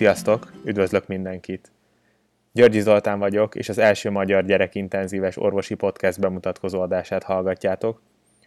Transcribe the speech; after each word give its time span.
Sziasztok, 0.00 0.52
üdvözlök 0.64 1.06
mindenkit! 1.06 1.70
Györgyi 2.52 2.80
Zoltán 2.80 3.18
vagyok, 3.18 3.54
és 3.54 3.68
az 3.68 3.78
első 3.78 4.10
magyar 4.10 4.44
gyerekintenzíves 4.44 5.36
orvosi 5.36 5.74
podcast 5.74 6.20
bemutatkozó 6.20 6.80
adását 6.80 7.22
hallgatjátok, 7.22 8.00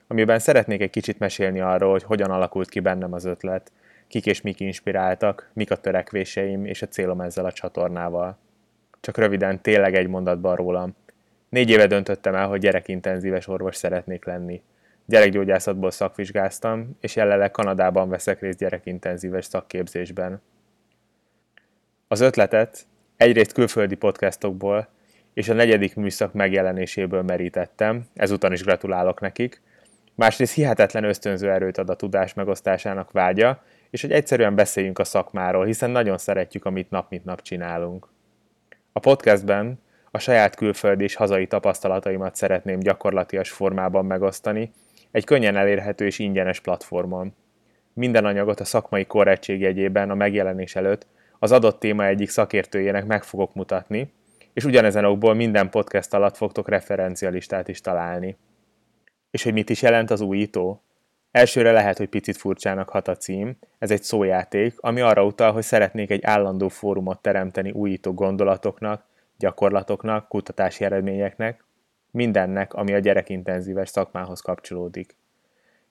amiben 0.08 0.40
szeretnék 0.40 0.82
egy 0.82 0.90
kicsit 0.90 1.20
mesélni 1.20 1.60
arról, 1.60 1.92
hogy 1.92 2.04
hogyan 2.04 2.32
alakult 2.32 2.70
ki 2.70 2.80
bennem 2.80 3.14
az 3.14 3.26
ötlet, 3.26 3.72
kik 4.08 4.26
és 4.26 4.42
mik 4.42 4.60
inspiráltak, 4.60 5.50
mik 5.54 5.72
a 5.72 5.76
törekvéseim 5.76 6.66
és 6.66 6.82
a 6.82 6.88
célom 6.88 7.22
ezzel 7.22 7.46
a 7.46 7.52
csatornával. 7.52 8.38
Csak 9.02 9.18
röviden, 9.18 9.62
tényleg 9.62 9.96
egy 9.96 10.08
mondatban 10.08 10.56
rólam. 10.56 10.96
Négy 11.50 11.70
éve 11.70 11.88
döntöttem 11.88 12.36
el, 12.36 12.48
hogy 12.48 12.60
gyerekintenzíves 12.60 13.48
orvos 13.48 13.76
szeretnék 13.76 14.26
lenni. 14.26 14.62
Gyerekgyógyászatból 15.06 15.92
szakvizsgáztam, 15.92 16.98
és 17.00 17.16
jelenleg 17.16 17.52
Kanadában 17.52 18.10
veszek 18.10 18.40
részt 18.40 18.58
gyerekintenzíves 18.58 19.46
szakképzésben. 19.46 20.42
Az 22.14 22.22
ötletet 22.22 22.86
egyrészt 23.18 23.54
külföldi 23.54 23.96
podcastokból 23.96 24.88
és 25.34 25.50
a 25.50 25.54
negyedik 25.54 25.96
műszak 25.96 26.34
megjelenéséből 26.34 27.22
merítettem, 27.22 28.06
ezúton 28.14 28.52
is 28.52 28.64
gratulálok 28.64 29.20
nekik, 29.20 29.62
másrészt 30.16 30.54
hihetetlen 30.54 31.04
ösztönző 31.04 31.52
erőt 31.52 31.78
ad 31.78 31.90
a 31.90 31.96
tudás 31.96 32.34
megosztásának 32.34 33.12
vágya, 33.12 33.64
és 33.90 34.02
hogy 34.02 34.12
egyszerűen 34.12 34.56
beszéljünk 34.56 35.00
a 35.00 35.04
szakmáról, 35.04 35.66
hiszen 35.66 35.90
nagyon 35.90 36.18
szeretjük, 36.18 36.66
amit 36.66 36.90
nap 36.90 37.10
mint 37.10 37.26
nap 37.26 37.42
csinálunk. 37.42 38.08
A 38.92 39.00
podcastben 39.00 39.80
a 40.12 40.20
saját 40.20 40.56
külföldi 40.56 41.04
és 41.04 41.16
hazai 41.16 41.48
tapasztalataimat 41.48 42.36
szeretném 42.36 42.80
gyakorlatias 42.80 43.50
formában 43.50 44.06
megosztani, 44.06 44.72
egy 45.12 45.26
könnyen 45.26 45.56
elérhető 45.56 46.06
és 46.06 46.20
ingyenes 46.20 46.60
platformon. 46.60 47.36
Minden 47.94 48.26
anyagot 48.26 48.60
a 48.60 48.66
szakmai 48.66 49.06
korrektség 49.06 49.60
jegyében 49.62 50.10
a 50.10 50.16
megjelenés 50.16 50.76
előtt 50.76 51.06
az 51.44 51.52
adott 51.52 51.80
téma 51.80 52.06
egyik 52.06 52.30
szakértőjének 52.30 53.06
meg 53.06 53.24
fogok 53.24 53.54
mutatni, 53.54 54.14
és 54.54 54.64
ugyanezen 54.64 55.06
okból 55.06 55.34
minden 55.34 55.70
podcast 55.70 56.14
alatt 56.14 56.38
fogtok 56.38 56.70
referencialistát 56.70 57.68
is 57.68 57.82
találni. 57.82 58.38
És 59.32 59.44
hogy 59.44 59.54
mit 59.54 59.70
is 59.70 59.82
jelent 59.82 60.12
az 60.12 60.22
újító? 60.22 60.84
Elsőre 61.32 61.72
lehet, 61.72 61.98
hogy 61.98 62.10
picit 62.10 62.38
furcsának 62.38 62.90
hat 62.90 63.08
a 63.08 63.16
cím, 63.16 63.58
ez 63.80 63.92
egy 63.92 64.04
szójáték, 64.04 64.74
ami 64.80 65.02
arra 65.02 65.26
utal, 65.26 65.52
hogy 65.52 65.64
szeretnék 65.64 66.10
egy 66.10 66.24
állandó 66.24 66.68
fórumot 66.68 67.22
teremteni 67.22 67.72
újító 67.72 68.14
gondolatoknak, 68.14 69.06
gyakorlatoknak, 69.38 70.28
kutatási 70.28 70.84
eredményeknek, 70.84 71.64
mindennek, 72.12 72.74
ami 72.74 72.94
a 72.94 73.00
gyerekintenzíves 73.00 73.90
szakmához 73.90 74.42
kapcsolódik. 74.42 75.16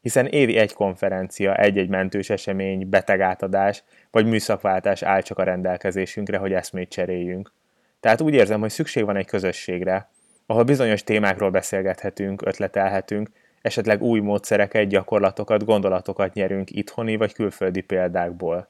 Hiszen 0.02 0.26
évi 0.26 0.56
egy 0.56 0.72
konferencia, 0.72 1.54
egy-egy 1.54 1.88
mentős 1.88 2.30
esemény, 2.30 2.88
betegátadás 2.88 3.84
vagy 4.10 4.26
műszakváltás 4.26 5.02
áll 5.02 5.20
csak 5.20 5.38
a 5.38 5.42
rendelkezésünkre, 5.42 6.36
hogy 6.36 6.52
eszmét 6.52 6.90
cseréljünk. 6.90 7.52
Tehát 8.00 8.20
úgy 8.20 8.34
érzem, 8.34 8.60
hogy 8.60 8.70
szükség 8.70 9.04
van 9.04 9.16
egy 9.16 9.26
közösségre, 9.26 10.10
ahol 10.46 10.62
bizonyos 10.62 11.04
témákról 11.04 11.50
beszélgethetünk, 11.50 12.46
ötletelhetünk, 12.46 13.30
esetleg 13.60 14.02
új 14.02 14.20
módszereket, 14.20 14.86
gyakorlatokat, 14.86 15.64
gondolatokat 15.64 16.34
nyerünk 16.34 16.70
itthoni 16.70 17.16
vagy 17.16 17.32
külföldi 17.32 17.80
példákból. 17.80 18.68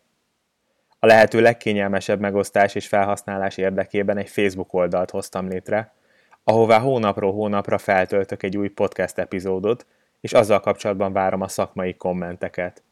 A 0.98 1.06
lehető 1.06 1.40
legkényelmesebb 1.40 2.20
megosztás 2.20 2.74
és 2.74 2.86
felhasználás 2.86 3.56
érdekében 3.56 4.16
egy 4.16 4.28
Facebook 4.28 4.72
oldalt 4.72 5.10
hoztam 5.10 5.48
létre, 5.48 5.94
ahová 6.44 6.78
hónapról 6.78 7.32
hónapra 7.32 7.78
feltöltök 7.78 8.42
egy 8.42 8.56
új 8.56 8.68
podcast 8.68 9.18
epizódot, 9.18 9.86
és 10.22 10.32
azzal 10.32 10.60
kapcsolatban 10.60 11.12
várom 11.12 11.40
a 11.40 11.48
szakmai 11.48 11.94
kommenteket. 11.94 12.82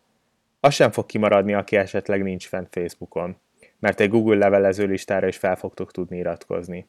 Az 0.60 0.74
sem 0.74 0.90
fog 0.90 1.06
kimaradni, 1.06 1.54
aki 1.54 1.76
esetleg 1.76 2.22
nincs 2.22 2.46
fent 2.46 2.68
Facebookon, 2.70 3.36
mert 3.78 4.00
egy 4.00 4.08
Google 4.08 4.36
levelező 4.36 4.86
listára 4.86 5.26
is 5.26 5.36
fel 5.36 5.56
fogtok 5.56 5.92
tudni 5.92 6.16
iratkozni. 6.16 6.88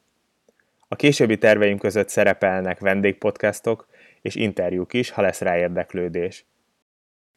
A 0.88 0.96
későbbi 0.96 1.38
terveim 1.38 1.78
között 1.78 2.08
szerepelnek 2.08 2.78
vendégpodcastok 2.78 3.86
és 4.20 4.34
interjúk 4.34 4.92
is, 4.92 5.10
ha 5.10 5.22
lesz 5.22 5.40
rá 5.40 5.58
érdeklődés. 5.58 6.44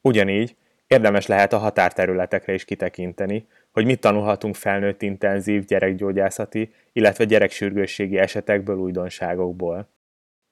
Ugyanígy 0.02 0.56
érdemes 0.88 1.26
lehet 1.28 1.54
a 1.54 1.58
határterületekre 1.58 2.54
is 2.54 2.66
kitekinteni, 2.66 3.48
hogy 3.72 3.86
mit 3.86 4.00
tanulhatunk 4.00 4.56
felnőtt 4.56 5.02
intenzív 5.02 5.66
gyerekgyógyászati, 5.66 6.74
illetve 6.94 7.26
gyereksürgősségi 7.26 8.18
esetekből, 8.18 8.78
újdonságokból. 8.78 9.90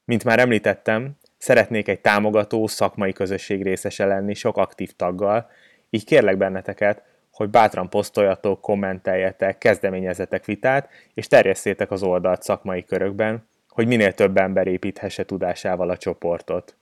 Mint 0.06 0.24
már 0.24 0.40
említettem, 0.40 1.18
szeretnék 1.44 1.88
egy 1.88 2.00
támogató, 2.00 2.68
szakmai 2.68 3.14
közösség 3.14 3.64
részese 3.64 4.06
lenni 4.06 4.34
sok 4.34 4.58
aktív 4.58 4.92
taggal, 4.92 5.50
így 5.90 6.06
kérlek 6.06 6.38
benneteket, 6.38 7.04
hogy 7.32 7.50
bátran 7.50 7.90
posztoljatok, 7.90 8.62
kommenteljetek, 8.62 9.58
kezdeményezetek 9.58 10.46
vitát, 10.46 10.90
és 11.14 11.28
terjesszétek 11.28 11.92
az 11.92 12.04
oldalt 12.04 12.44
szakmai 12.44 12.84
körökben, 12.84 13.48
hogy 13.70 13.88
minél 13.88 14.14
több 14.14 14.38
ember 14.38 14.68
építhesse 14.68 15.26
tudásával 15.26 15.90
a 15.90 15.98
csoportot. 15.98 16.76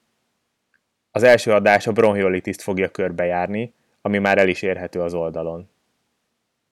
Az 1.12 1.24
első 1.24 1.52
adás 1.52 1.88
a 1.88 1.92
bronchiolitiszt 1.92 2.62
fogja 2.62 2.90
körbejárni, 2.90 3.74
ami 4.02 4.18
már 4.18 4.38
el 4.38 4.48
is 4.48 4.62
érhető 4.62 5.02
az 5.02 5.14
oldalon. 5.14 5.70